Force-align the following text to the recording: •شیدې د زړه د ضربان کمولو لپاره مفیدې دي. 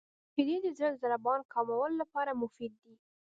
•شیدې 0.33 0.57
د 0.63 0.67
زړه 0.77 0.89
د 0.93 0.99
ضربان 1.03 1.39
کمولو 1.53 1.99
لپاره 2.01 2.37
مفیدې 2.41 2.77
دي. 2.85 2.95